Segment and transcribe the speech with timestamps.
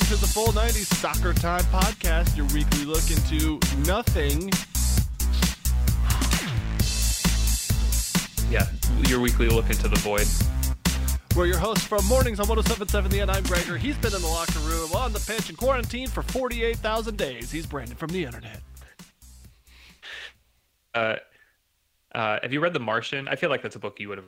[0.00, 4.50] Welcome to the Full 90s Soccer Time Podcast, your weekly look into nothing.
[8.50, 8.66] Yeah,
[9.08, 10.26] your weekly look into the void.
[11.36, 13.30] We're your hosts from Mornings on 1077 The End.
[13.30, 13.76] I'm Gregor.
[13.76, 17.50] He's been in the locker room, on the pitch, and quarantined for 48,000 days.
[17.50, 18.60] He's Brandon from the internet.
[20.94, 21.16] Uh,
[22.14, 23.28] uh, have you read The Martian?
[23.28, 24.26] I feel like that's a book you would have.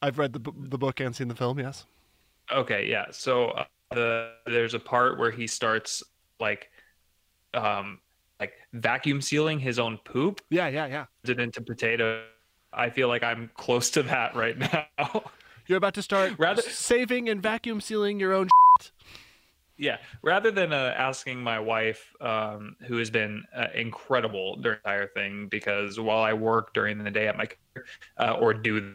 [0.00, 1.86] I've read the, the book and seen the film, yes.
[2.52, 3.06] Okay, yeah.
[3.10, 6.02] So uh, the there's a part where he starts
[6.40, 6.70] like,
[7.54, 8.00] um,
[8.40, 11.06] like vacuum sealing his own poop, Yeah, yeah, yeah.
[11.24, 12.24] it into potato.
[12.72, 14.86] I feel like I'm close to that right now.
[15.66, 18.48] You're about to start Rather- saving and vacuum sealing your own
[19.76, 24.90] yeah, rather than uh, asking my wife, um, who has been uh, incredible during the
[24.90, 27.46] entire thing, because while I work during the day at my
[28.18, 28.94] uh, or do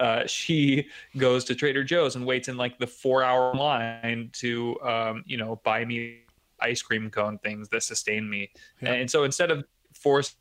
[0.00, 4.80] uh, she goes to Trader Joe's and waits in like the four hour line to,
[4.80, 6.20] um, you know, buy me
[6.60, 8.50] ice cream cone things that sustain me.
[8.82, 8.94] Yeah.
[8.94, 10.36] And so instead of forced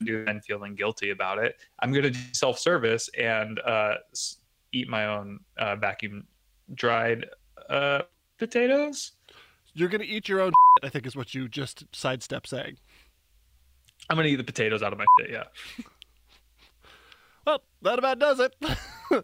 [0.00, 3.94] do and feeling guilty about it, I'm going to do self service and uh,
[4.72, 6.26] eat my own uh, vacuum
[6.74, 7.26] dried
[7.70, 8.02] uh,
[8.38, 9.12] potatoes.
[9.72, 12.76] You're going to eat your own I think is what you just sidestep saying.
[14.08, 15.30] I'm gonna eat the potatoes out of my shit.
[15.30, 15.44] Yeah.
[17.46, 18.56] Well, that about does it.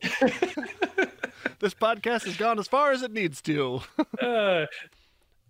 [1.61, 3.81] this podcast has gone as far as it needs to.
[4.23, 4.67] Uh,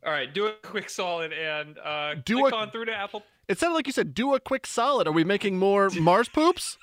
[0.05, 3.23] all right, do a quick solid and uh, Do a- on through to Apple.
[3.49, 5.07] It sounded like you said, do a quick solid.
[5.07, 6.79] Are we making more Mars poops?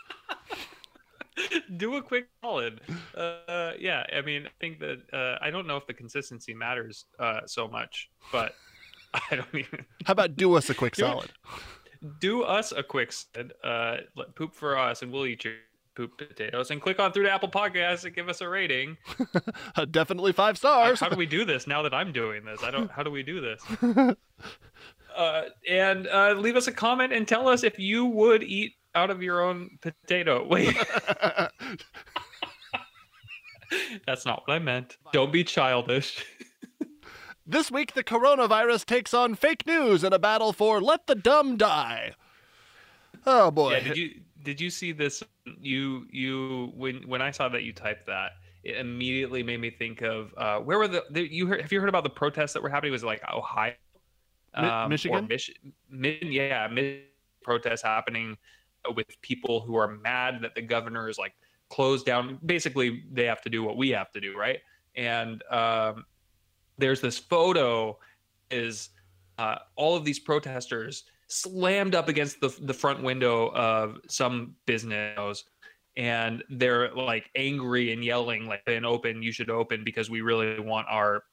[1.77, 2.81] Do a quick solid.
[3.15, 7.05] Uh, yeah, I mean, I think that uh, I don't know if the consistency matters
[7.17, 8.53] uh, so much, but
[9.13, 11.31] I don't even How about do us a quick Do solid?
[12.19, 13.53] do us a quick solid.
[13.63, 13.97] Uh,
[14.35, 15.53] poop for us, and we'll eat your
[15.95, 16.71] poop potatoes.
[16.71, 18.97] And click on through to Apple Podcasts and give us a rating.
[19.91, 20.99] Definitely five stars.
[20.99, 22.63] how do we do this now that I'm doing this?
[22.63, 22.89] I don't.
[22.91, 23.61] How do we do this?
[25.15, 29.09] Uh, and uh, leave us a comment and tell us if you would eat out
[29.09, 30.47] of your own potato.
[30.49, 30.75] Wait,
[34.05, 34.97] that's not what I meant.
[35.11, 36.25] Don't be childish.
[37.45, 41.57] this week, the coronavirus takes on fake news in a battle for let the dumb
[41.57, 42.13] die.
[43.25, 43.73] Oh boy.
[43.73, 45.23] Yeah, did you did you see this?
[45.59, 48.31] You you when when I saw that you typed that,
[48.63, 51.79] it immediately made me think of uh, where were the, the you heard, have you
[51.79, 52.91] heard about the protests that were happening?
[52.91, 53.73] Was it like Ohio,
[54.57, 55.27] or Michigan?
[55.27, 57.03] Mich- Mi- yeah, Mich-
[57.43, 58.37] protests happening
[58.95, 61.33] with people who are mad that the governor is like
[61.69, 62.39] closed down.
[62.45, 64.59] Basically, they have to do what we have to do, right?
[64.95, 66.05] And um,
[66.77, 67.97] there's this photo
[68.51, 68.89] is
[69.37, 75.43] uh, all of these protesters slammed up against the the front window of some business
[75.95, 80.87] and they're like angry and yelling like open you should open because we really want
[80.89, 81.23] our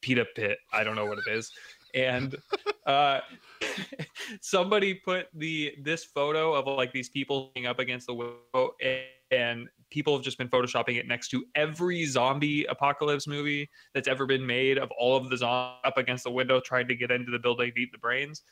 [0.00, 0.58] pita pit.
[0.72, 1.50] I don't know what it is.
[1.94, 2.36] And
[2.86, 3.20] uh
[4.42, 9.00] somebody put the this photo of like these people being up against the window and,
[9.30, 14.26] and people have just been photoshopping it next to every zombie apocalypse movie that's ever
[14.26, 17.30] been made of all of the zombies up against the window trying to get into
[17.30, 18.42] the building to eat the brains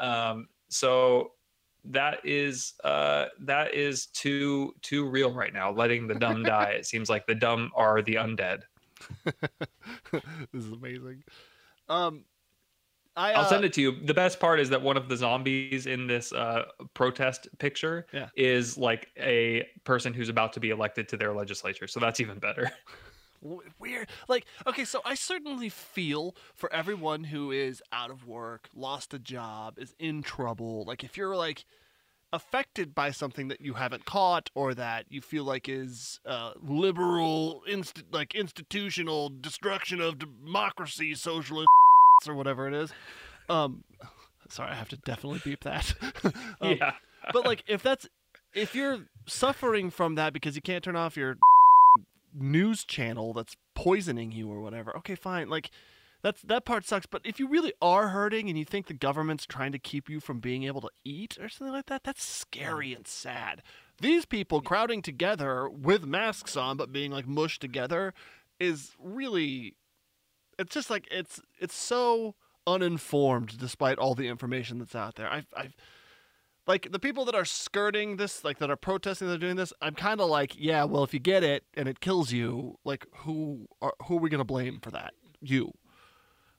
[0.00, 1.32] um so
[1.84, 6.86] that is uh that is too too real right now letting the dumb die it
[6.86, 8.62] seems like the dumb are the undead
[10.52, 11.24] this is amazing.
[11.88, 12.24] Um,
[13.16, 14.04] I, I'll uh, send it to you.
[14.04, 16.64] The best part is that one of the zombies in this uh,
[16.94, 18.28] protest picture Yeah.
[18.36, 21.86] is like a person who's about to be elected to their legislature.
[21.86, 22.70] So that's even better.
[23.78, 24.08] weird.
[24.28, 29.18] Like, okay, so I certainly feel for everyone who is out of work, lost a
[29.18, 30.84] job, is in trouble.
[30.86, 31.64] Like, if you're like
[32.32, 37.62] affected by something that you haven't caught or that you feel like is uh, liberal,
[37.66, 41.68] inst- like institutional destruction of democracy, socialist,
[42.28, 42.92] or whatever it is.
[43.48, 43.84] Um,
[44.48, 45.94] sorry, I have to definitely beep that.
[46.62, 46.92] Um, yeah.
[47.32, 48.06] but like if that's
[48.54, 51.38] if you're suffering from that because you can't turn off your
[52.34, 54.96] news channel that's poisoning you or whatever.
[54.98, 55.48] Okay, fine.
[55.48, 55.70] Like
[56.22, 57.06] that's that part sucks.
[57.06, 60.20] But if you really are hurting and you think the government's trying to keep you
[60.20, 63.62] from being able to eat or something like that, that's scary and sad.
[64.00, 68.14] These people crowding together with masks on but being like mushed together
[68.58, 69.76] is really
[70.58, 72.34] it's just like it's it's so
[72.66, 75.30] uninformed despite all the information that's out there.
[75.30, 75.74] I've I've
[76.66, 79.72] like the people that are skirting this, like that are protesting, that are doing this.
[79.80, 83.06] I'm kind of like, yeah, well, if you get it and it kills you, like
[83.14, 85.14] who are who are we gonna blame for that?
[85.40, 85.72] You.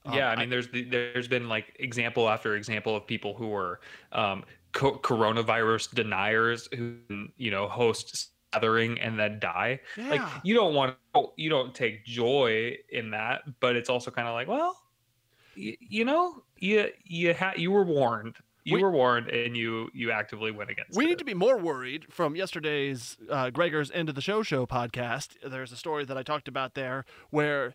[0.04, 3.54] Um, yeah, I mean, there's the, there's been like example after example of people who
[3.54, 6.96] are um, co- coronavirus deniers who
[7.36, 9.80] you know host gathering and then die.
[9.96, 10.10] Yeah.
[10.10, 10.96] Like you don't want
[11.36, 14.76] you don't take joy in that, but it's also kind of like, well,
[15.54, 18.36] you, you know, you you had you were warned.
[18.64, 20.96] You We- were warned, and you you actively went against.
[20.96, 21.08] We it.
[21.08, 25.30] need to be more worried from yesterday's uh, Gregor's End of the Show Show podcast.
[25.44, 27.74] There's a story that I talked about there where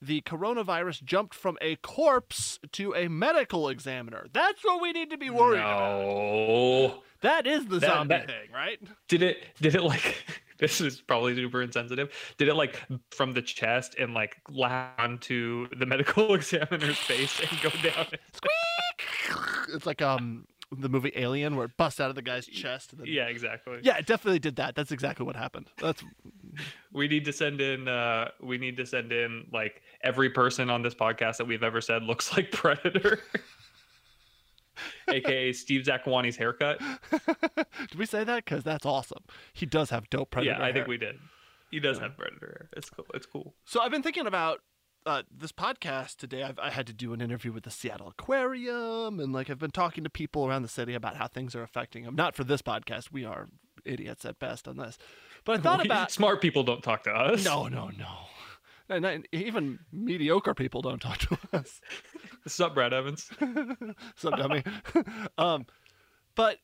[0.00, 4.26] the coronavirus jumped from a corpse to a medical examiner.
[4.32, 6.02] That's what we need to be worried about.
[6.02, 7.02] No.
[7.22, 8.78] That is the That- zombie that- thing, right?
[9.08, 9.38] Did it?
[9.60, 10.16] Did it like?
[10.58, 12.10] This is probably super insensitive.
[12.36, 12.82] Did it like
[13.12, 18.06] from the chest and like land onto the medical examiner's face and go down?
[19.74, 22.92] It's like um the movie Alien where it busts out of the guy's chest.
[22.92, 23.06] And then...
[23.08, 23.78] Yeah, exactly.
[23.82, 24.74] Yeah, it definitely did that.
[24.74, 25.68] That's exactly what happened.
[25.78, 26.04] That's
[26.92, 27.88] We need to send in.
[27.88, 31.80] uh We need to send in like every person on this podcast that we've ever
[31.80, 33.20] said looks like Predator.
[35.08, 36.80] AKA Steve Zakuani's haircut.
[37.10, 38.44] Did we say that?
[38.44, 39.24] Because that's awesome.
[39.52, 40.52] He does have dope predator.
[40.56, 40.72] yeah, I hair.
[40.74, 41.16] think we did.
[41.70, 42.04] He does Yeah.
[42.04, 42.68] have Predator hair.
[42.76, 43.06] It's cool.
[43.14, 43.54] It's cool.
[43.64, 44.60] So I've been thinking about
[45.06, 46.42] uh, this podcast today.
[46.42, 49.70] I've, I had to do an interview with the Seattle Aquarium, and like I've been
[49.70, 52.14] talking to people around the city about how things are affecting them.
[52.14, 53.10] Not for this podcast.
[53.12, 53.48] We are
[53.84, 54.98] idiots at best on this.
[55.44, 57.44] But I thought We- about smart people don't talk to us.
[57.44, 58.08] no, no, no.
[58.90, 61.80] And I- even mediocre people don't talk to us.
[62.42, 63.30] What's up, Brad Evans?
[64.16, 64.62] so dummy.
[65.38, 65.66] um,
[66.34, 66.58] but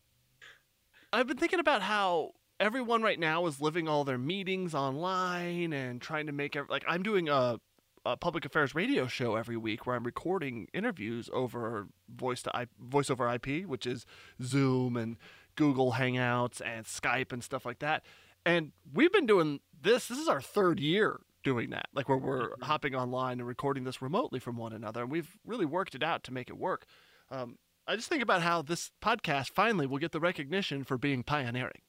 [1.13, 6.01] I've been thinking about how everyone right now is living all their meetings online and
[6.01, 7.59] trying to make ev- like I'm doing a,
[8.05, 12.67] a public affairs radio show every week where I'm recording interviews over voice to I,
[12.79, 14.05] voice over IP, which is
[14.43, 15.17] Zoom and
[15.57, 18.05] Google Hangouts and Skype and stuff like that.
[18.45, 20.09] And we've been doing this.
[20.09, 21.87] This is our third year doing that.
[21.95, 25.67] Like where we're hopping online and recording this remotely from one another, and we've really
[25.67, 26.87] worked it out to make it work.
[27.31, 31.23] Um, I just think about how this podcast finally will get the recognition for being
[31.23, 31.81] pioneering.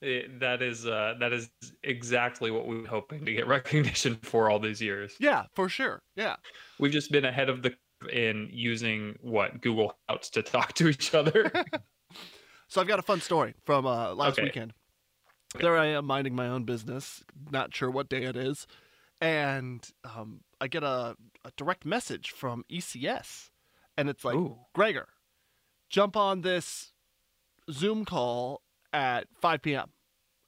[0.00, 1.50] Yeah, eh, that is uh, that is
[1.82, 5.14] exactly what we were hoping to get recognition for all these years.
[5.18, 6.02] Yeah, for sure.
[6.16, 6.36] Yeah.
[6.78, 7.74] We've just been ahead of the
[8.10, 11.50] in using what Google Hangouts to talk to each other.
[12.68, 14.44] So I've got a fun story from uh, last Okay.
[14.44, 14.72] weekend.
[15.60, 18.66] There I am minding my own business, not sure what day it is,
[19.20, 23.50] and um, I get a, a direct message from ECS,
[23.98, 24.56] and it's like, Ooh.
[24.74, 25.08] Gregor,
[25.90, 26.94] jump on this
[27.70, 28.61] Zoom call
[28.92, 29.90] at 5 p.m.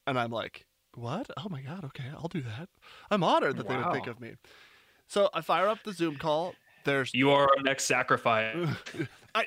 [0.06, 1.28] And I'm like, what?
[1.36, 2.68] Oh my God, okay, I'll do that.
[3.10, 4.34] I'm honored that they would think of me.
[5.06, 6.54] So I fire up the Zoom call.
[6.84, 8.56] There's you are our next sacrifice.
[9.34, 9.46] I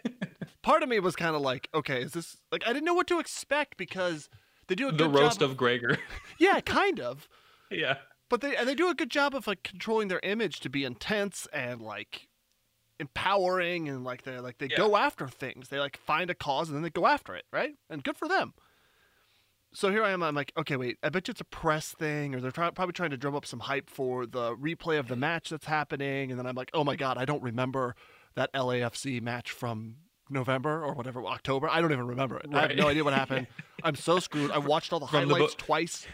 [0.63, 3.07] part of me was kind of like, okay, is this like I didn't know what
[3.07, 4.29] to expect because
[4.67, 5.51] they do a the good roast job.
[5.51, 5.97] of Gregor.
[6.39, 7.27] yeah, kind of.
[7.69, 7.97] yeah.
[8.29, 10.83] But they and they do a good job of like controlling their image to be
[10.83, 12.27] intense and like
[12.99, 14.77] empowering and like they like they Yeah.
[14.77, 15.69] go after things.
[15.69, 17.75] They like find a cause and then they go after it, right?
[17.89, 18.53] And good for them.
[19.77, 20.23] So here I am.
[20.23, 20.97] I'm like, okay, wait.
[21.03, 23.45] I bet you it's a press thing, or they're try- probably trying to drum up
[23.45, 26.31] some hype for the replay of the match that's happening.
[26.31, 27.93] And then I'm like, oh my god, I don't remember
[28.33, 29.97] that LAFC match from
[30.31, 31.69] November or whatever October.
[31.69, 32.47] I don't even remember it.
[32.51, 33.45] I have no idea what happened.
[33.83, 34.49] I'm so screwed.
[34.49, 36.07] I watched all the From the highlights bo- twice.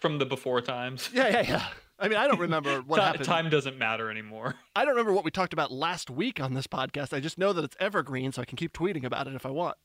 [0.00, 1.08] From the before times.
[1.12, 1.66] Yeah, yeah, yeah.
[2.00, 3.24] I mean, I don't remember what Ti- happened.
[3.24, 4.56] time doesn't matter anymore.
[4.74, 7.12] I don't remember what we talked about last week on this podcast.
[7.12, 9.50] I just know that it's evergreen, so I can keep tweeting about it if I
[9.50, 9.76] want.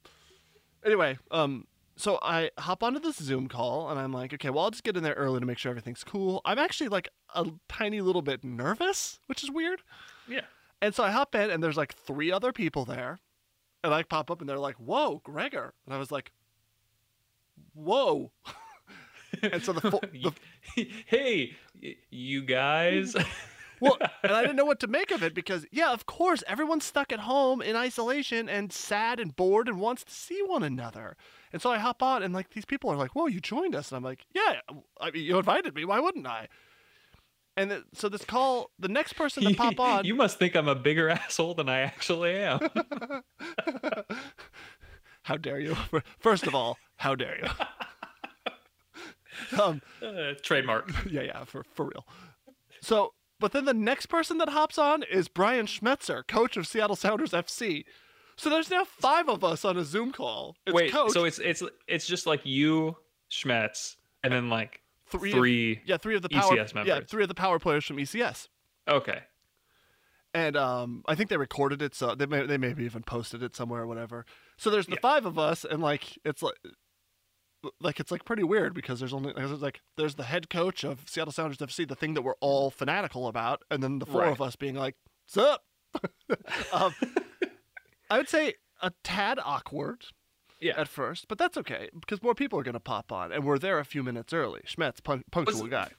[0.83, 1.67] Anyway, um,
[2.01, 4.97] so I hop onto this Zoom call, and I'm like, okay, well, I'll just get
[4.97, 6.41] in there early to make sure everything's cool.
[6.45, 9.81] I'm actually like a tiny little bit nervous, which is weird.
[10.27, 10.41] Yeah.
[10.81, 13.19] And so I hop in, and there's like three other people there,
[13.83, 16.31] and I pop up, and they're like, "Whoa, Gregor!" And I was like,
[17.73, 18.31] "Whoa!"
[19.43, 20.33] and so the, fo- the
[21.05, 21.55] hey,
[22.09, 23.15] you guys.
[23.81, 26.85] Well, and I didn't know what to make of it because, yeah, of course, everyone's
[26.85, 31.17] stuck at home in isolation and sad and bored and wants to see one another.
[31.51, 33.91] And so I hop on, and like these people are like, "Whoa, you joined us!"
[33.91, 34.61] And I'm like, "Yeah,
[35.01, 35.83] I mean, you invited me.
[35.83, 36.47] Why wouldn't I?"
[37.57, 40.69] And th- so this call, the next person to pop on, you must think I'm
[40.69, 42.59] a bigger asshole than I actually am.
[45.23, 45.75] how dare you?
[46.19, 47.49] First of all, how dare you?
[49.61, 50.89] um, Uh, trademark.
[51.09, 52.05] yeah, yeah, for for real.
[52.81, 56.95] So, but then the next person that hops on is Brian Schmetzer, coach of Seattle
[56.95, 57.83] Sounders FC.
[58.37, 60.55] So there's now five of us on a Zoom call.
[60.65, 62.95] It's Wait, coach, so it's it's it's just like you,
[63.29, 65.71] Schmetz, and then like three, three.
[65.73, 66.87] Of, yeah, three of the power, ECS members.
[66.87, 68.47] yeah, three of the power players from ECS.
[68.87, 69.19] Okay.
[70.33, 73.55] and um, I think they recorded it, so they may they maybe even posted it
[73.55, 74.25] somewhere or whatever.
[74.57, 75.01] So there's the Yeah.
[75.01, 76.55] five of us, and like it's like
[77.79, 81.01] like it's like pretty weird because there's only there's like there's the head coach of
[81.07, 84.31] Seattle Sounders FC, the thing that we're all fanatical about, and then the four Right.
[84.31, 85.63] of us being like, "What's up?"
[86.73, 86.93] um,
[88.09, 90.05] I would say a tad awkward
[90.59, 90.73] Yeah.
[90.79, 93.59] at first, but that's okay because more people are going to pop on, and we're
[93.59, 94.61] there a few minutes early.
[94.65, 95.89] Schmetz, pun- punctual guy.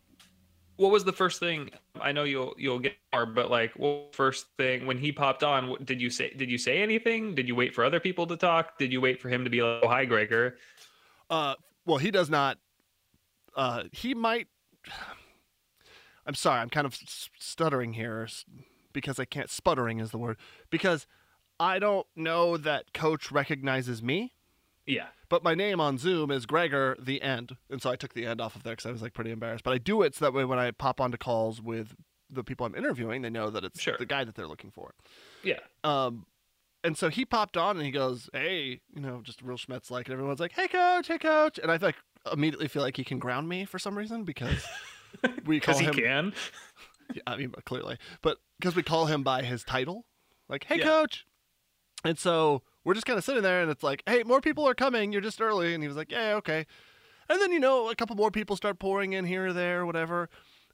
[0.76, 1.70] What was the first thing?
[2.00, 5.68] I know you'll you'll get more, but like, what first thing when he popped on?
[5.68, 7.34] what- Did you say did you say anything?
[7.34, 8.78] Did you wait for other people to talk?
[8.78, 10.56] Did you wait for him to be like, "Oh, hi, Gregor"?
[11.32, 11.54] Uh,
[11.86, 12.58] well, he does not.
[13.56, 14.48] Uh, he might.
[16.26, 16.94] I'm sorry, I'm kind of
[17.38, 18.28] stuttering here
[18.92, 19.50] because I can't.
[19.50, 20.36] Sputtering is the word
[20.70, 21.06] because
[21.58, 24.34] I don't know that Coach recognizes me,
[24.86, 25.06] Yeah.
[25.28, 28.40] but my name on Zoom is Gregor the End, and so I took the end
[28.40, 29.64] off of there because I was like pretty embarrassed.
[29.64, 31.94] But I do it so that way when I pop onto calls with
[32.30, 33.96] the people I'm interviewing, they know that it's Sure.
[33.98, 34.94] the guy that they're looking for.
[35.42, 35.58] Yeah.
[35.84, 36.26] Um,
[36.84, 40.06] and so he popped on and he goes, "Hey, you know, just real Schmetz like,"
[40.06, 41.96] and everyone's like, "Hey, coach, hey, coach," and I like
[42.32, 44.66] immediately feel like he can ground me for some reason because
[45.44, 45.92] we call Because he him.
[45.94, 46.32] can.
[47.14, 50.06] Yeah, I mean, clearly, but because we call him by his title,
[50.48, 50.84] like, "Hey, Yeah.
[50.84, 51.26] coach,"
[52.04, 54.74] and so we're just kind of sitting there, and it's like, "Hey, more people are
[54.74, 55.12] coming.
[55.12, 56.64] You're just early," and he was like, "Yeah, okay,"
[57.28, 60.30] and then you know, a couple more people start pouring in here or there, whatever.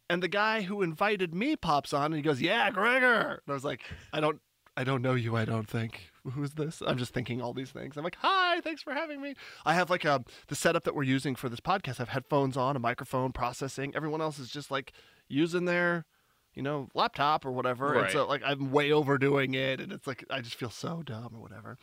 [0.09, 3.53] And the guy who invited me pops on and he goes, "Yeah, Gregor." And I
[3.53, 3.81] was like,
[4.13, 4.41] "I don't,
[4.79, 5.35] I don't know you.
[5.35, 6.13] I don't think.
[6.35, 7.97] Who's this?" I'm just thinking all these things.
[7.97, 9.35] I'm like, "Hi, thanks for having me."
[9.67, 11.99] I have like a the setup that we're using for this podcast.
[11.99, 13.93] I have headphones on, a microphone, processing.
[13.97, 14.93] Everyone else is just like
[15.27, 16.07] using their,
[16.55, 17.99] you know, laptop or whatever.
[17.99, 21.31] And so like I'm way overdoing it, and it's like I just feel so dumb
[21.35, 21.77] or whatever.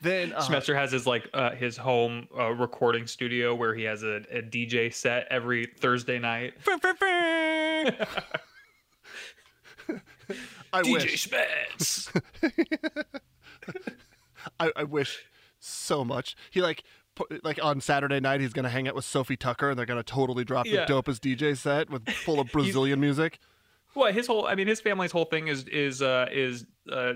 [0.00, 4.02] Then uh, Schmetzer has his like uh, his home uh, recording studio where he has
[4.02, 6.54] a, a DJ set every Thursday night.
[10.74, 11.38] I DJ.
[11.78, 12.22] Schmetz.
[14.60, 15.24] I, I wish
[15.58, 16.36] so much.
[16.50, 16.84] He like
[17.42, 20.44] like on Saturday night he's gonna hang out with Sophie Tucker and they're gonna totally
[20.44, 20.84] drop Yeah.
[20.84, 23.38] the dopest DJ set with full of Brazilian music.
[23.94, 27.12] Well, his whole I mean his family's whole thing is is uh is uh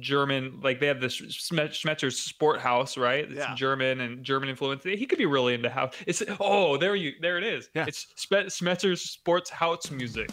[0.00, 3.24] German like they have this Schmet- Schmetzer's sport house, right?
[3.24, 3.54] It's Yeah.
[3.54, 4.82] German and German influence.
[4.82, 5.94] He could be really into house.
[6.08, 7.70] It's oh, there you there it is.
[7.74, 7.86] Yeah.
[7.86, 10.30] It's Schmetzer's sports house music.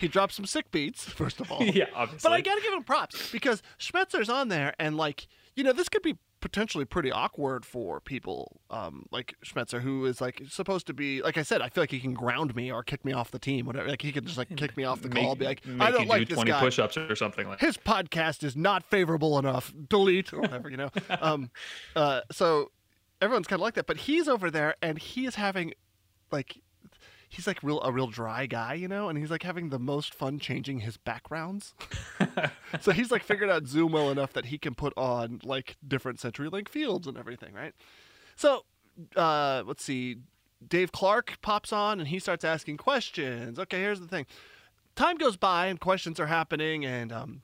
[0.00, 1.62] He dropped some sick beats first of all.
[1.64, 2.28] yeah, obviously.
[2.28, 5.26] But I gotta give him props because Schmetzer's on there, and like
[5.56, 10.20] you know, this could be potentially pretty awkward for people um, like Schmetzer, who is
[10.20, 12.82] like supposed to be, like I said, I feel like he can ground me or
[12.82, 13.88] kick me off the team, whatever.
[13.88, 16.02] Like he can just like kick me off the Make- call, be like, I don't
[16.02, 16.60] you like do this twenty guy.
[16.60, 17.60] push-ups or something like.
[17.60, 19.72] His podcast is not favorable enough.
[19.88, 20.90] Delete or whatever, you know.
[21.20, 21.50] um,
[21.96, 22.70] uh, so
[23.20, 25.74] everyone's kind of like that, but he's over there and he is having
[26.30, 26.62] like
[27.28, 30.14] he's like real a real dry guy, you know, and he's like having the most
[30.14, 31.74] fun changing his backgrounds.
[32.80, 36.18] so he's like figured out Zoom well enough that he can put on like different
[36.18, 37.74] CenturyLink fields and everything, right?
[38.36, 38.64] So
[39.16, 40.16] uh, let's see.
[40.66, 43.58] Dave Clark pops on and he starts asking questions.
[43.58, 44.26] Okay, here's the thing.
[44.96, 47.42] Time goes by and questions are happening, and um,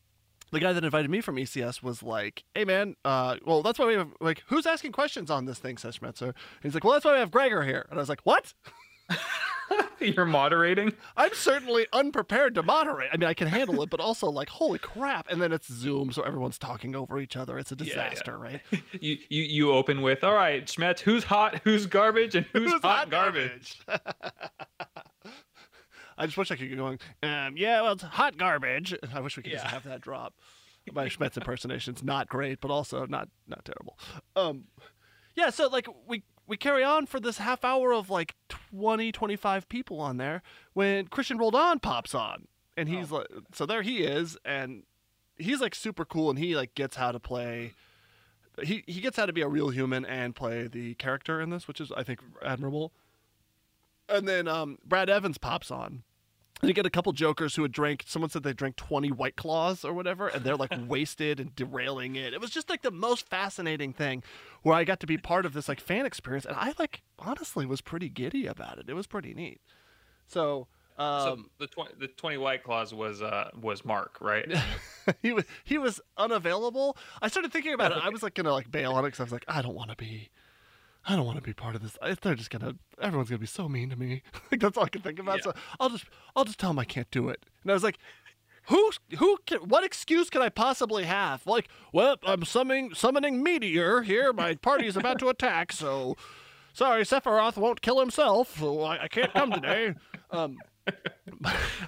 [0.50, 3.86] the guy that invited me from ECS was like, "Hey, man, uh, well, that's why
[3.86, 6.28] we have like, who's asking questions on this thing?" Says Schmetzer.
[6.28, 8.54] And he's like, "Well, that's why we have Gregor here." And I was like, "What?"
[10.00, 10.92] You're moderating.
[11.16, 13.08] I'm certainly unprepared to moderate.
[13.12, 15.30] I mean, I can handle it, but also like, holy crap!
[15.30, 17.58] And then it's Zoom, so everyone's talking over each other.
[17.58, 18.08] It's a Yeah, yeah.
[18.10, 18.60] disaster, right?
[19.00, 21.00] You, you you open with all right, Schmetz.
[21.00, 21.60] Who's hot?
[21.64, 22.34] Who's garbage?
[22.34, 23.80] And who's, hot, garbage?
[26.16, 26.98] I just wish I could get going.
[27.22, 28.94] Um, yeah, well, it's hot garbage.
[29.12, 30.34] I wish we could just have that drop.
[30.92, 33.98] My Schmetz impersonation's not great, but also not not terrible.
[34.36, 34.64] Um,
[35.34, 39.68] yeah, so like we we carry on for this half hour of like 20, 25
[39.68, 44.36] people on there when Christian Roldan pops on, and he's like, so there he is,
[44.44, 44.82] and
[45.36, 47.72] he's like super cool, and he like gets how to play.
[48.62, 51.66] He he gets how to be a real human and play the character in this,
[51.66, 52.92] which is I think admirable.
[54.08, 56.02] And then um, Brad Evans pops on.
[56.60, 58.04] And you get a couple jokers who had drank.
[58.06, 62.16] Someone said they drank twenty White Claws or whatever, and they're like wasted and derailing
[62.16, 62.32] it.
[62.32, 64.22] It was just like the most fascinating thing,
[64.62, 67.66] where I got to be part of this like fan experience, and I like honestly
[67.66, 68.86] was pretty giddy about it.
[68.88, 69.60] It was pretty neat.
[70.26, 74.46] So so Um, the twenty the twenty white Claws was uh was Mark, right?
[75.22, 76.96] he was he was unavailable.
[77.20, 77.98] I started thinking about it.
[78.00, 79.90] I was like gonna like bail on it because I was like, I don't want
[79.90, 80.30] to be,
[81.06, 81.98] I don't want to be part of this.
[82.22, 84.22] They're just gonna, everyone's gonna be so mean to me.
[84.50, 85.38] like that's all I can think about.
[85.38, 85.42] Yeah.
[85.44, 87.44] So I'll just, I'll just tell them I can't do it.
[87.62, 87.98] And I was like,
[88.68, 91.46] who, who can, what excuse can I possibly have?
[91.46, 94.32] Like, well, I'm summoning, summoning meteor here.
[94.32, 96.16] My party is about to attack, so
[96.72, 99.94] sorry, Sephiroth won't kill himself, so I, I can't come today.
[100.30, 100.56] Um,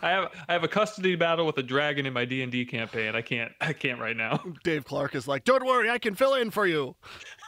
[0.03, 2.65] I have I have a custody battle with a dragon in my D and D
[2.65, 3.17] campaign.
[3.17, 4.41] I can't I can't right now.
[4.63, 6.95] Dave Clark is like, don't worry, I can fill in for you.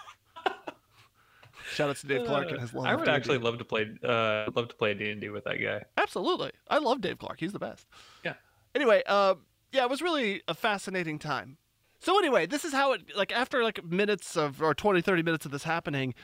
[1.75, 2.87] Shout out to Dave Clark and his love.
[2.87, 5.57] I would actually love to play uh love to play D and D with that
[5.57, 5.85] guy.
[5.97, 6.53] Absolutely.
[6.69, 7.41] I love Dave Clark.
[7.41, 7.87] He's the best.
[8.25, 8.35] Yeah.
[8.75, 9.35] Anyway, uh,
[9.73, 11.59] yeah, it was really a fascinating time.
[12.01, 15.45] So anyway, this is how it like after like minutes of or 20 30 minutes
[15.47, 16.15] of this happening,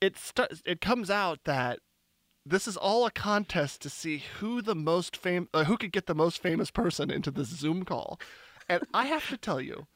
[0.00, 1.80] it st- it comes out that
[2.44, 6.06] this is all a contest to see who the most fam- uh, who could get
[6.06, 8.18] the most famous person into this Zoom call.
[8.68, 9.86] And I have to tell you,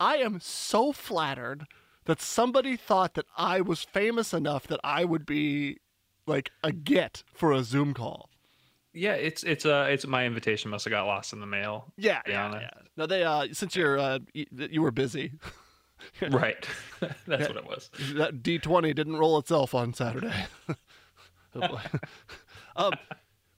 [0.00, 1.66] I am so flattered
[2.04, 5.78] that somebody thought that I was famous enough that I would be
[6.26, 8.28] like a get for a Zoom call.
[8.94, 11.92] Yeah, it's it's uh it's my invitation must have got lost in the mail.
[11.96, 12.70] Yeah, yeah, yeah.
[12.96, 15.32] No, they uh since you're uh you were busy,
[16.30, 16.66] Right.
[17.26, 17.90] That's what it was.
[18.14, 20.32] that D twenty didn't roll itself on Saturday.
[21.54, 21.82] oh
[22.76, 22.92] um,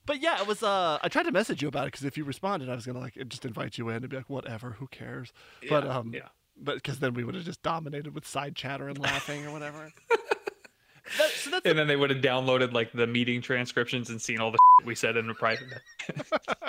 [0.07, 0.63] but yeah, it was.
[0.63, 2.99] Uh, I tried to message you about it because if you responded, I was gonna
[3.01, 5.33] like just invite you in and be like, whatever, who cares?
[5.69, 6.29] but Yeah, um, yeah.
[6.57, 9.91] But because then we would have just dominated with side chatter and laughing or whatever.
[10.11, 14.41] that, so that's And then they would have downloaded like the meeting transcriptions and seen
[14.41, 15.69] all the we said in a private.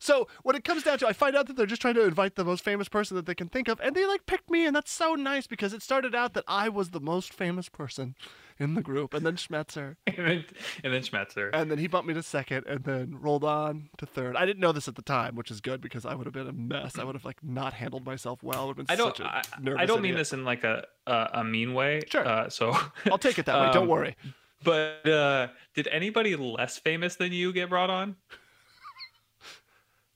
[0.00, 2.36] So when it comes down to, I find out that they're just trying to invite
[2.36, 4.74] the most famous person that they can think of, and they like picked me, and
[4.74, 8.14] that's so nice because it started out that I was the most famous person
[8.60, 10.44] in the group, and then Schmetzer, and then
[10.84, 11.50] and then Schmetzer.
[11.52, 14.36] and then he bumped me to second, and then rolled on to third.
[14.36, 16.48] I didn't know this at the time, which is good because I would have been
[16.48, 16.98] a mess.
[16.98, 18.70] I would have like not handled myself well.
[18.70, 19.16] I been I don't.
[19.16, 19.42] such a I,
[19.82, 20.18] I don't mean idiot.
[20.18, 22.00] this in like a a, a mean way.
[22.08, 22.26] Sure.
[22.26, 22.76] Uh, so,
[23.10, 23.72] I'll take it that way.
[23.72, 24.16] Don't Um, worry.
[24.64, 28.16] but uh, did anybody less famous than you get brought on?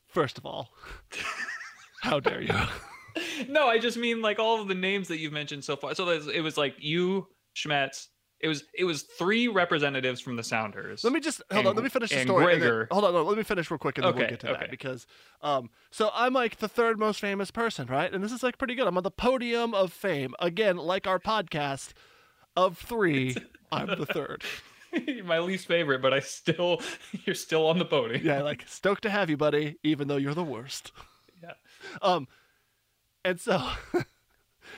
[0.08, 0.68] First of all,
[2.02, 2.54] how dare you?
[3.48, 5.94] No, I just mean like all of the names that you've mentioned so far.
[5.94, 8.08] So it was like you, Schmetz.
[8.42, 11.04] It was it was three representatives from the Sounders.
[11.04, 11.74] Let me just hold on.
[11.76, 12.54] Let me finish the and story.
[12.54, 14.46] and then- hold on, no, let me finish real quick, and then we'll get to
[14.48, 15.06] that because,
[15.42, 18.12] um, so I'm like the third most famous person, right?
[18.12, 18.86] And this is like pretty good.
[18.88, 21.92] I'm on the podium of fame again, like our podcast.
[22.54, 23.34] Of three,
[23.72, 24.44] I'm the third.
[25.24, 26.82] my least favorite, but I still
[27.24, 28.26] you're still on the podium.
[28.26, 29.76] Yeah, like stoked to have you, buddy.
[29.82, 30.92] Even though you're the worst.
[31.42, 31.52] Yeah.
[32.02, 32.28] Um,
[33.24, 33.66] and so,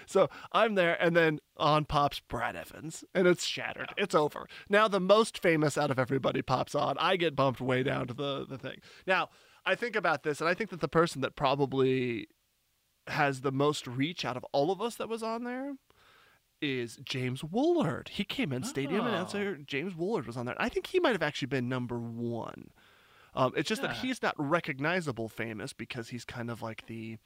[0.06, 3.90] so I'm there, and then on pops Brad Evans, and it's shattered.
[3.96, 4.46] It's over.
[4.68, 6.96] Now the most famous out of everybody pops on.
[6.98, 8.78] I get bumped way down to the the thing.
[9.06, 9.30] Now
[9.66, 12.28] I think about this, and I think that the person that probably
[13.06, 15.74] has the most reach out of all of us that was on there
[16.62, 18.08] is James Woolard.
[18.08, 19.08] He came in stadium Oh.
[19.08, 19.56] announcer.
[19.58, 20.54] James Woolard was on there.
[20.58, 22.70] I think he might have actually been number one.
[23.34, 27.18] Um, it's just that he's not recognizable famous because he's kind of like the,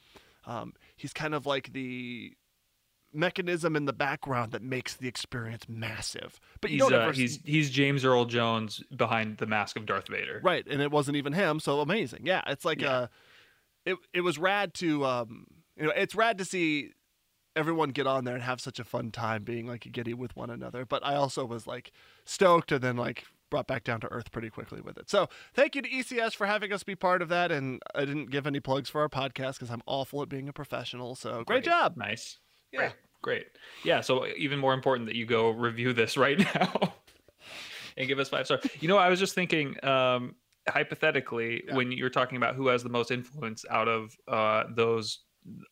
[0.46, 2.32] um, he's kind of like the
[3.12, 6.38] mechanism in the background that makes the experience massive.
[6.60, 10.08] But you He's don't uh, he's he's James Earl Jones behind the mask of Darth
[10.08, 10.40] Vader.
[10.42, 12.20] right, and it wasn't even him, so amazing.
[12.24, 12.90] Yeah, it's like Yeah.
[12.92, 13.06] uh,
[13.86, 16.92] it it was rad to um, you know, it's rad to see
[17.56, 20.36] everyone get on there and have such a fun time being like a giddy with
[20.36, 20.84] one another.
[20.84, 21.90] But I also was like
[22.24, 25.08] stoked and then like brought back down to earth pretty quickly with it.
[25.08, 27.50] So thank you to ECS for having us be part of that.
[27.50, 30.52] And I didn't give any plugs for our podcast because I'm awful at being a
[30.52, 31.14] professional.
[31.14, 31.96] So great, job.
[31.96, 32.38] Nice.
[32.72, 32.80] Yeah.
[32.80, 32.92] Great.
[33.22, 33.46] Great.
[33.84, 34.00] Yeah.
[34.00, 36.94] So even more important that you go review this right now
[37.96, 38.66] and give us five stars.
[38.80, 40.34] You know, I was just thinking, um,
[40.68, 41.74] hypothetically, Yeah.
[41.76, 45.20] when you're talking about who has the most influence out of uh, those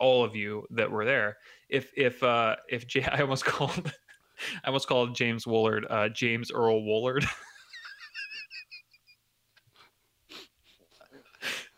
[0.00, 1.36] all of you that were there,
[1.68, 3.92] if if uh, if J- I almost called
[4.64, 7.26] I almost called James Woolard uh, James Earl Woolard.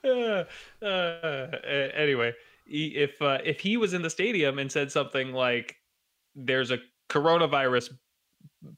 [0.04, 0.44] uh,
[0.85, 1.46] uh,
[1.94, 2.33] anyway,
[2.68, 5.76] if uh, if he was in the stadium and said something like,
[6.35, 6.78] "There's a
[7.09, 7.90] coronavirus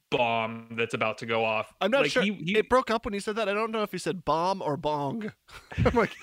[0.09, 2.23] bomb that's about to go off," I'm not like, sure.
[2.23, 3.49] He, he, it broke up when he said that.
[3.49, 5.31] I don't know if he said bomb or bong.
[5.85, 6.15] I'm like,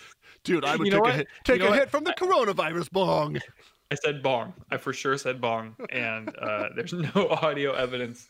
[0.45, 1.79] dude, I would You know take a hit, You know a what?
[1.79, 3.39] hit from the coronavirus bong.
[3.91, 4.53] I said bong.
[4.71, 8.29] I for sure said bong, and uh, there's no audio evidence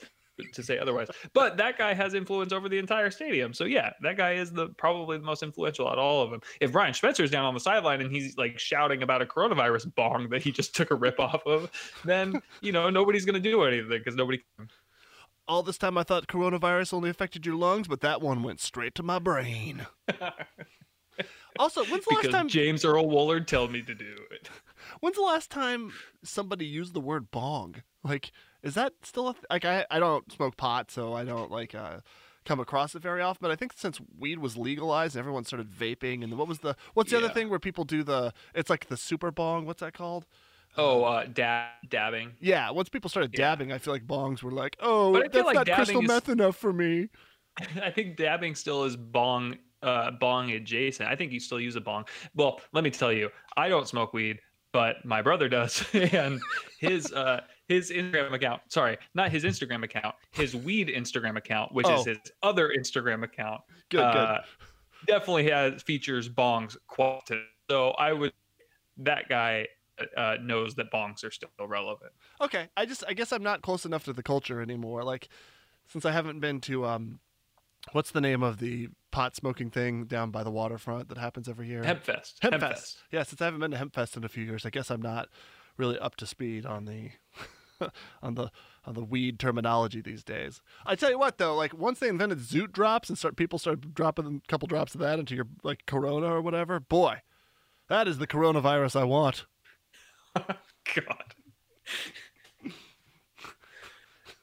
[0.53, 1.09] to say otherwise.
[1.33, 3.53] But that guy has influence over the entire stadium.
[3.53, 6.40] So yeah, that guy is the probably the most influential out of all of them.
[6.61, 10.29] If Brian Spencer's down on the sideline and he's like shouting about a coronavirus bong
[10.31, 11.70] that he just took a rip off of,
[12.05, 14.42] then you know nobody's gonna do anything because nobody.
[14.57, 14.68] Can.
[15.46, 18.94] all this time I thought coronavirus only affected your lungs, but that one went straight
[18.96, 19.87] to my brain.
[21.59, 22.48] also, when's the because last time?
[22.48, 24.48] James Earl Woolard told me to do it.
[25.01, 27.83] When's the last time somebody used the word bong?
[28.05, 29.64] Like, is that still a th- like?
[29.64, 31.99] I I don't smoke pot, so I don't like uh,
[32.44, 33.38] come across it very often.
[33.42, 36.23] But I think since weed was legalized, everyone started vaping.
[36.25, 38.33] And what was the what's the other thing where people do the?
[38.55, 39.66] It's like the super bong.
[39.66, 40.27] What's that called?
[40.77, 42.33] Oh, uh, dab, dabbing.
[42.40, 43.47] Yeah, once people started Yeah.
[43.49, 46.29] dabbing, I feel like bongs were like, oh, But that's like not crystal is- meth
[46.29, 47.09] enough for me.
[47.83, 51.09] I think dabbing still is bong uh bong adjacent.
[51.09, 52.05] I think you still use a bong.
[52.35, 54.38] Well, let me tell you, I don't smoke weed,
[54.73, 55.85] but my brother does.
[55.94, 56.40] and
[56.79, 61.87] his uh his Instagram account, sorry, not his Instagram account, his weed Instagram account, which
[61.87, 62.00] Oh.
[62.00, 63.61] is his other Instagram account.
[63.90, 64.40] Good, uh,
[65.07, 67.40] Definitely has features bongs quality.
[67.70, 68.33] So I would
[68.96, 69.68] that guy
[70.16, 72.12] uh, knows that bongs are still relevant.
[72.40, 75.04] Okay, I just I guess I'm not close enough to the culture anymore.
[75.04, 75.28] Like,
[75.87, 77.20] since I haven't been to um,
[77.92, 81.68] what's the name of the pot smoking thing down by the waterfront that happens every
[81.68, 81.83] year?
[81.83, 82.38] Hempfest.
[82.40, 82.96] Hempfest.
[83.12, 85.28] Yeah, since I haven't been to Hempfest in a few years, I guess I'm not
[85.76, 87.11] really up to speed on the
[88.22, 88.50] on the
[88.84, 90.60] on the weed terminology these days.
[90.86, 93.94] I tell you what though, like once they invented zoot drops and start people started
[93.94, 97.22] dropping a couple drops of that into your like Corona or whatever, boy,
[97.88, 99.46] that is the coronavirus I want.
[100.36, 101.34] God.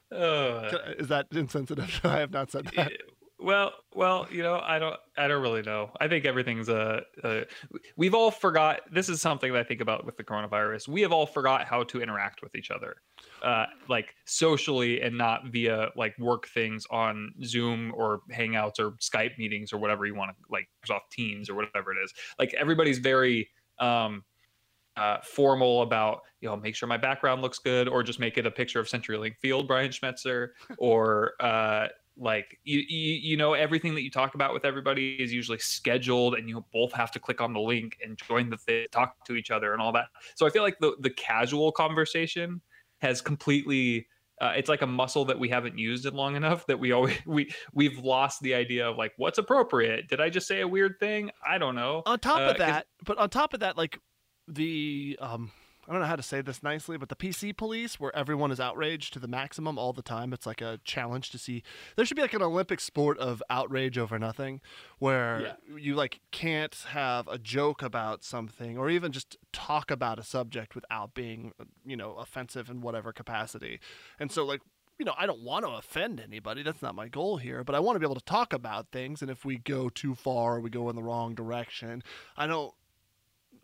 [0.08, 2.00] Uh, Is that insensitive?
[2.04, 2.92] I have not said that.
[2.92, 2.96] Eh,
[3.38, 5.90] well well you know i don't i don't really know.
[6.00, 7.42] I think everything's uh, uh
[7.96, 10.88] we've all forgot this is something that i think about with the coronavirus.
[10.88, 12.96] We have all forgot how to interact with each other
[13.42, 19.36] uh like socially and not via like work things on zoom or hangouts or skype
[19.38, 22.12] meetings or whatever you want to like off teams or whatever it is.
[22.38, 24.24] Like everybody's very um
[24.96, 28.46] uh, formal about you know make sure my background looks good or just make it
[28.46, 31.88] a picture of CenturyLink Field Brian Schmetzer or uh,
[32.18, 36.34] like you, you you know everything that you talk about with everybody is usually scheduled
[36.34, 39.34] and you both have to click on the link and join the thing talk to
[39.34, 40.06] each other and all that.
[40.34, 42.62] So i feel like the the casual conversation
[43.00, 44.06] has completely
[44.40, 47.16] uh, it's like a muscle that we haven't used in long enough that we always
[47.26, 50.08] we we've lost the idea of like what's appropriate?
[50.08, 51.30] Did i just say a weird thing?
[51.46, 52.02] I don't know.
[52.06, 53.98] On top Uh, of that, but on top of that, like
[54.48, 55.50] the um
[55.88, 58.58] I don't know how to say this nicely, but the PC police, where everyone is
[58.58, 61.62] outraged to the maximum all the time, it's like a challenge to see.
[61.94, 64.60] There should be like an Olympic sport of outrage over nothing,
[64.98, 70.24] where you like can't have a joke about something or even just talk about a
[70.24, 73.80] subject without being, uh, you know, offensive in whatever capacity.
[74.18, 74.60] And so, like,
[74.98, 76.62] you know, I don't want to offend anybody.
[76.62, 77.62] That's not my goal here.
[77.62, 79.20] But I want to be able to talk about things.
[79.20, 82.02] And if we go too far or we go in the wrong direction,
[82.36, 82.72] I don't.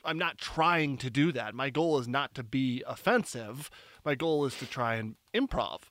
[0.05, 1.55] I'm not trying to do that.
[1.55, 3.71] My goal is not to be offensive.
[4.05, 5.83] My goal is to try and improv.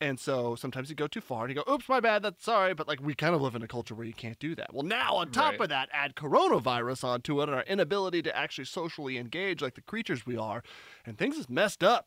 [0.00, 2.72] And so sometimes you go too far and you go, oops, my bad, that's sorry.
[2.72, 4.72] But like we kind of live in a culture where you can't do that.
[4.72, 5.62] Well, now on top Right.
[5.62, 9.80] of that, add coronavirus onto it and our inability to actually socially engage like the
[9.82, 10.62] creatures we are.
[11.04, 12.06] And things is messed up.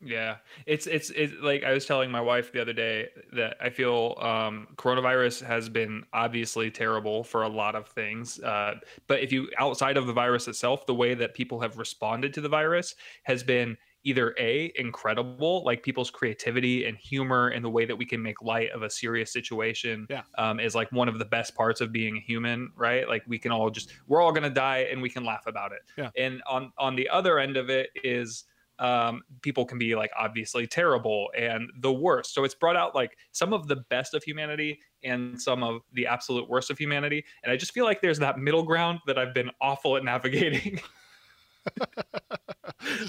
[0.00, 3.70] Yeah, it's it's it's like I was telling my wife the other day that I
[3.70, 8.38] feel um, coronavirus has been obviously terrible for a lot of things.
[8.40, 8.74] Uh,
[9.06, 12.40] but if you outside of the virus itself, the way that people have responded to
[12.40, 17.84] the virus has been either a incredible, like people's creativity and humor and the way
[17.84, 20.06] that we can make light of a serious situation.
[20.08, 20.22] Yeah.
[20.38, 23.08] um, is like one of the best parts of being a human, right?
[23.08, 25.80] Like we can all just we're all gonna die and we can laugh about it.
[25.96, 26.10] Yeah.
[26.16, 28.44] And on on the other end of it is
[28.78, 32.34] um, people can be like obviously terrible and the worst.
[32.34, 36.06] So it's brought out like some of the best of humanity and some of the
[36.06, 37.24] absolute worst of humanity.
[37.42, 40.80] And I just feel like there's that middle ground that I've been awful at navigating.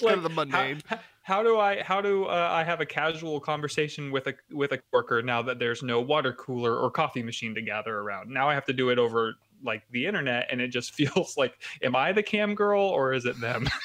[0.02, 0.82] Like, kind of the how, mundane.
[0.88, 4.72] how- how do I how do uh, I have a casual conversation with a with
[4.72, 8.30] a worker now that there's no water cooler or coffee machine to gather around?
[8.30, 11.62] Now I have to do it over like the internet, and it just feels like,
[11.84, 13.68] am I the cam girl or is it them?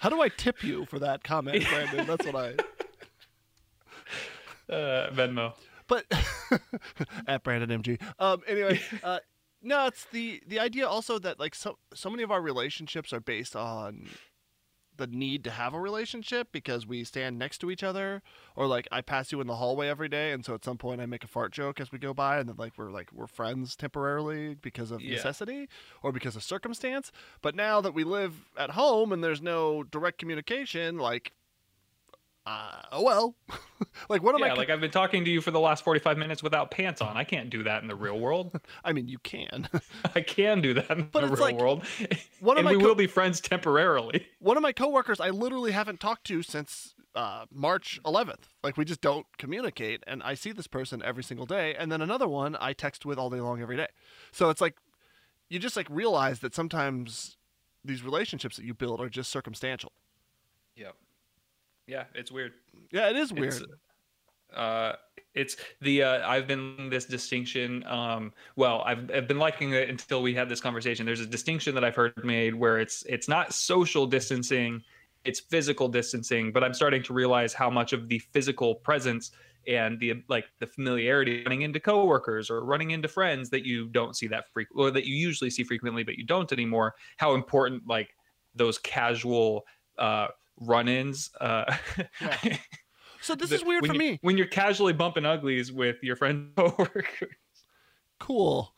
[0.00, 2.06] How do I tip you for that comment, Brandon?
[2.06, 2.54] That's what I.
[4.72, 5.54] uh, Venmo.
[5.86, 6.04] but
[7.26, 8.00] at Brandon MG.
[8.18, 9.18] Um, anyway, uh,
[9.62, 13.20] no, it's the the idea also that like so so many of our relationships are
[13.20, 14.08] based on
[14.96, 18.22] the need to have a relationship because we stand next to each other
[18.56, 21.00] or like I pass you in the hallway every day and so at some point
[21.00, 23.26] I make a fart joke as we go by and then like we're like we're
[23.26, 25.14] friends temporarily because of Yeah.
[25.16, 25.68] necessity
[26.02, 30.18] or because of circumstance but now that we live at home and there's no direct
[30.18, 31.32] communication like
[32.44, 33.36] uh, oh well.
[34.08, 34.54] like what am yeah, I?
[34.54, 37.16] like I've been talking to you for the last 45 minutes without pants on.
[37.16, 38.60] I can't do that in the real world.
[38.84, 39.68] I mean, you can.
[40.14, 41.84] I can do that in But the it's real like, world.
[42.40, 44.26] one of and my we co- will be friends temporarily.
[44.40, 48.44] One of my coworkers, I literally haven't talked to since uh, March 11th.
[48.64, 51.74] Like we just don't communicate, and I see this person every single day.
[51.74, 53.88] And then another one I text with all day long every day.
[54.32, 54.76] So it's like
[55.48, 57.36] you just like realize that sometimes
[57.84, 59.92] these relationships that you build are just circumstantial.
[60.76, 60.94] Yep.
[61.86, 62.52] Yeah, it's weird.
[62.90, 63.54] Yeah, it is weird.
[63.54, 63.64] It's,
[64.54, 64.92] uh,
[65.34, 67.84] it's the uh, I've been this distinction.
[67.86, 71.06] Um, well, I've I've been liking it until we had this conversation.
[71.06, 74.82] There's a distinction that I've heard made where it's it's not social distancing,
[75.24, 76.52] it's physical distancing.
[76.52, 79.32] But I'm starting to realize how much of the physical presence
[79.66, 84.16] and the like the familiarity running into coworkers or running into friends that you don't
[84.16, 86.94] see that frequently or that you usually see frequently but you don't anymore.
[87.16, 88.14] How important like
[88.54, 89.64] those casual
[89.98, 90.28] uh,
[90.60, 91.30] run-ins.
[91.40, 91.64] Uh,
[92.20, 92.56] Yeah.
[93.24, 94.18] So this the- is weird for you- me.
[94.22, 97.36] when you're casually bumping uglies with your friend coworkers.
[98.18, 98.74] Cool.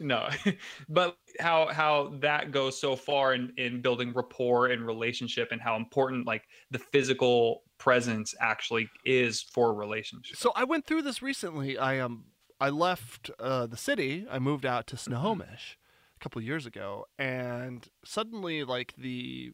[0.00, 0.28] No,
[0.88, 5.76] but how how that goes so far in in building rapport and relationship, and how
[5.76, 10.36] important like the physical presence actually is for a relationship.
[10.38, 11.76] So I went through this recently.
[11.78, 12.24] I um
[12.60, 14.26] I left uh, the city.
[14.30, 15.78] I moved out to Snohomish
[16.16, 19.52] a couple years ago, and suddenly like the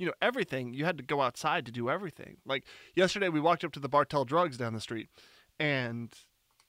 [0.00, 2.38] you know everything you had to go outside to do everything.
[2.46, 5.08] Like yesterday, we walked up to the Bartell Drugs down the street,
[5.58, 6.12] and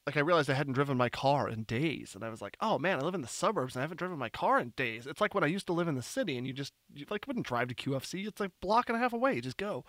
[0.06, 2.78] like I realized I hadn't driven my car in days, and I was like, oh
[2.78, 5.08] man, I live in the suburbs and I haven't driven my car in days.
[5.08, 7.26] It's like when I used to live in the city, and you just you like
[7.26, 8.28] wouldn't drive to QFC.
[8.28, 9.40] It's like a block and a half away.
[9.40, 9.86] Just go,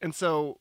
[0.00, 0.60] and so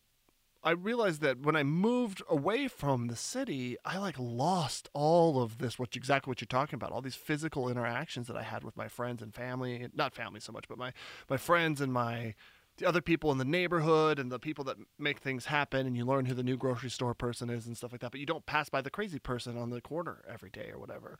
[0.63, 5.59] I realized that when I moved away from the city, I like lost all of
[5.59, 8.75] this, which exactly what you're talking about, all these physical interactions that I had with
[8.75, 10.91] my friends and family, not family so much, but my
[11.29, 12.33] my friends and my
[12.77, 16.05] the other people in the neighborhood and the people that make things happen and you
[16.05, 18.45] learn who the new grocery store person is and stuff like that, but you don't
[18.45, 21.17] pass by the crazy person on the corner every day or whatever.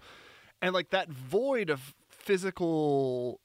[0.62, 3.40] And like that void of physical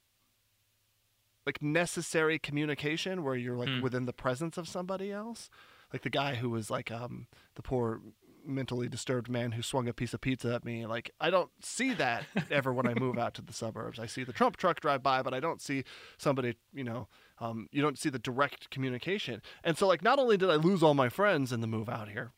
[1.46, 3.82] like necessary communication where you're like Mm.
[3.82, 5.48] within the presence of somebody else
[5.92, 8.00] like the guy who was like um the poor
[8.44, 11.94] mentally disturbed man who swung a piece of pizza at me like i don't see
[11.94, 15.02] that ever when i move out to the suburbs i see the trump truck drive
[15.02, 15.84] by but i don't see
[16.18, 17.06] somebody you know
[17.38, 20.82] um, you don't see the direct communication and so like not only did i lose
[20.82, 22.32] all my friends in the move out here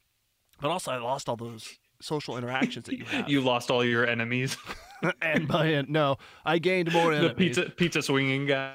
[0.61, 4.07] but also i lost all those social interactions that you have You lost all your
[4.07, 4.57] enemies.
[5.23, 8.75] and by no i gained more the enemies pizza pizza swinging guy.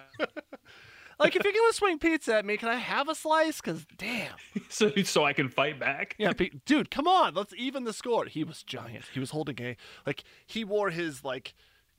[1.19, 4.33] Like if you're gonna swing pizza at me can i have a slice because damn
[4.69, 6.15] so so I can fight back.
[6.17, 8.25] Yeah, pe- dude, come on, let's even the score.
[8.25, 9.05] He was giant.
[9.13, 11.53] He was holding a like he wore his like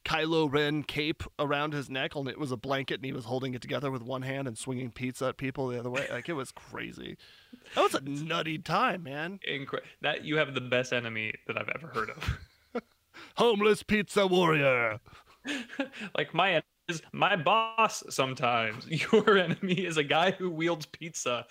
[0.05, 3.55] Kylo Ren cape around his neck, and it was a blanket, and he was holding
[3.55, 6.07] it together with one hand and swinging pizza at people the other way.
[6.11, 7.17] Like it was crazy.
[7.75, 9.41] That was a nutty time, man.
[9.49, 12.83] Incre- that you have the best enemy that I've ever heard of.
[13.37, 15.01] Homeless pizza warrior.
[16.17, 18.87] like my enemy is my boss sometimes.
[19.13, 21.47] Your enemy is a guy who wields pizza.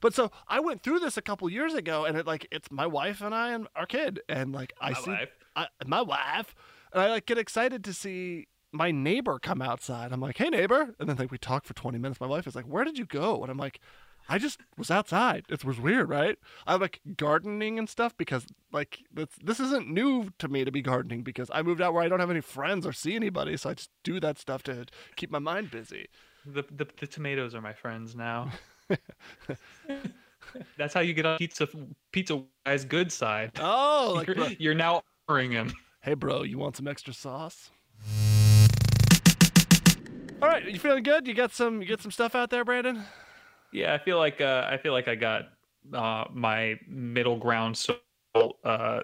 [0.00, 2.86] But so I went through this a couple years ago, and it like it's my
[2.86, 5.28] wife and I and our kid, and like I My see life.
[5.56, 6.54] I, my wife,
[6.92, 10.12] and I like get excited to see my neighbor come outside.
[10.12, 12.20] I'm like, hey neighbor, and then like we talk for 20 minutes.
[12.20, 13.42] My wife is like, where did you go?
[13.42, 13.80] And I'm like,
[14.28, 15.44] I just was outside.
[15.48, 16.38] It was weird, right?
[16.66, 20.82] I'm like gardening and stuff because like that's this isn't new to me to be
[20.82, 23.70] gardening because I moved out where I don't have any friends or see anybody, so
[23.70, 26.06] I just do that stuff to keep my mind busy.
[26.46, 28.50] The, the the tomatoes are my friends now.
[30.76, 31.68] That's how you get on pizza
[32.12, 33.52] pizza guy's good side.
[33.60, 35.72] Oh, like you're, you're now honoring him.
[36.02, 37.70] hey bro, you want some extra sauce?
[40.40, 41.28] All right, you feeling good?
[41.28, 43.04] You got some you got some stuff out there, Brandon?
[43.72, 45.48] Yeah, I feel like uh, I feel like I got
[45.92, 47.76] uh, my middle ground.
[47.76, 47.96] So
[48.34, 49.00] uh,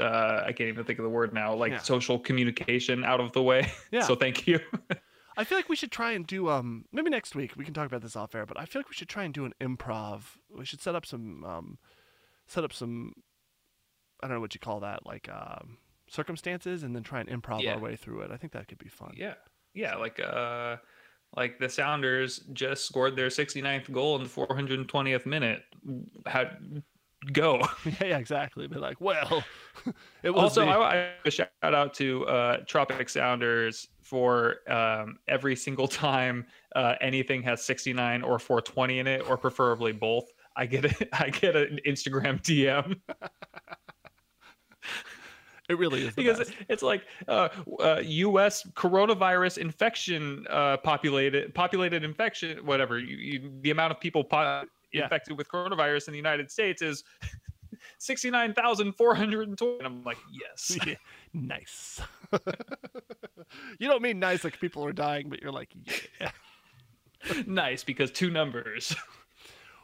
[0.00, 1.54] uh, I can't even think of the word now.
[1.54, 1.78] Like Yeah.
[1.78, 3.70] social communication out of the way.
[3.90, 4.02] Yeah.
[4.02, 4.60] so thank you.
[5.36, 7.86] I feel like we should try and do um maybe next week we can talk
[7.86, 10.22] about this off air, but I feel like we should try and do an improv.
[10.56, 11.78] We should set up some um
[12.46, 13.12] set up some
[14.22, 15.78] I don't know what you call that, like um
[16.10, 17.74] circumstances and then try and improv Yeah.
[17.74, 18.30] our way through it.
[18.32, 19.12] I think that could be fun.
[19.16, 19.34] yeah,
[19.74, 19.94] yeah.
[19.96, 20.76] Like uh,
[21.36, 25.62] like the Sounders just scored their 69th goal in the 420th minute.
[26.26, 26.50] How
[27.32, 27.58] go?
[27.84, 28.66] yeah, yeah, exactly.
[28.66, 29.44] Be like, well,
[30.22, 35.18] it was also, the- I, I a shout out to uh, Tropic Sounders for um,
[35.28, 40.32] every single time uh, anything has 69 or 420 in it, or preferably both.
[40.56, 42.98] I get a, I get an Instagram DM
[45.68, 46.52] it really is the because best.
[46.68, 47.48] it's like uh,
[47.80, 48.66] uh, U.S.
[48.74, 55.02] coronavirus infection uh, populated populated infection whatever you, you, the amount of people po- Yeah.
[55.04, 57.04] infected with coronavirus in the United States is
[57.98, 59.84] 69,420.
[59.84, 60.78] I'm like, yes.
[60.86, 60.94] Yeah,
[61.34, 62.00] nice.
[63.78, 65.70] you don't mean nice like people are dying, but you're like,
[66.20, 66.30] yeah.
[67.46, 68.94] nice because two numbers.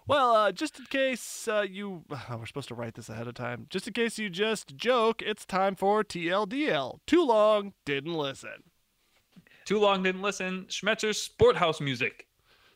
[0.07, 2.05] Well, uh, just in case uh, you.
[2.11, 3.67] Oh, we're supposed to write this ahead of time.
[3.71, 6.99] Just in case you just joke, it's time for TLDL.
[7.07, 8.65] Too long, didn't listen.
[9.65, 10.67] Too long didn't listen.
[10.69, 12.27] Schmetzer's Sport House Music.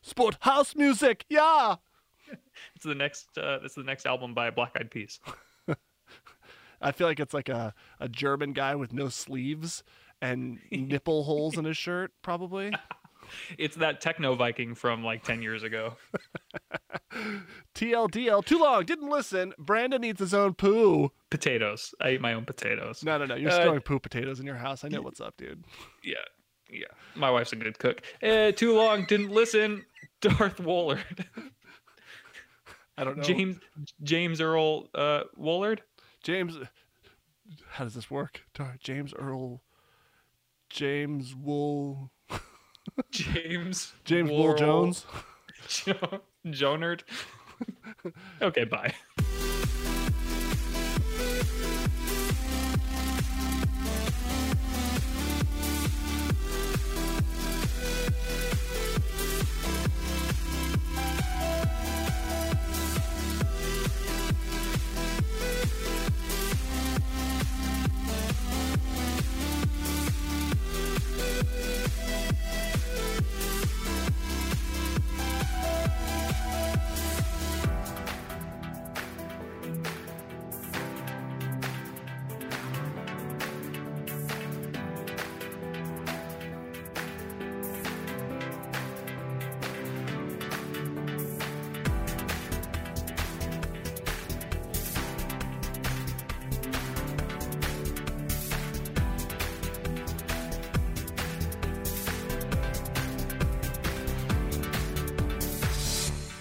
[0.01, 1.75] Sport house music, yeah.
[2.75, 3.37] It's the next.
[3.37, 5.19] Uh, it's the next album by Black Eyed Peas.
[6.81, 9.83] I feel like it's like a, a German guy with no sleeves
[10.21, 12.71] and nipple holes in his shirt, probably.
[13.57, 15.95] It's that techno Viking from like ten years ago.
[17.75, 19.53] TLDL, too long, didn't listen.
[19.57, 21.11] Brandon needs his own poo.
[21.29, 21.93] Potatoes.
[22.01, 23.03] I eat my own potatoes.
[23.03, 23.35] No, no, no.
[23.35, 24.83] You're Uh, storing poo potatoes in your house.
[24.83, 25.63] I know what's up, dude.
[26.03, 26.15] Yeah,
[26.69, 26.85] yeah.
[27.15, 28.01] My wife's a good cook.
[28.21, 29.85] Eh, too long didn't listen.
[30.21, 31.25] Darth Woolard.
[32.97, 33.23] I don't know.
[33.23, 33.57] James
[34.03, 35.79] James Earl uh, Woolard.
[36.21, 36.57] James,
[37.69, 38.41] how does this work?
[38.79, 39.61] James Earl,
[40.69, 42.11] James Wool,
[43.11, 45.05] James James Worrell- Jones.
[45.67, 47.01] Jo- Jonard.
[48.41, 48.93] okay, bye.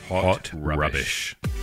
[0.09, 1.37] Hot, rubbish.
[1.42, 1.58] Hot